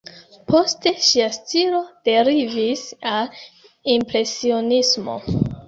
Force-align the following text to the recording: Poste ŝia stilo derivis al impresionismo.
Poste 0.51 0.93
ŝia 1.07 1.27
stilo 1.35 1.83
derivis 2.09 2.83
al 3.13 3.31
impresionismo. 3.99 5.23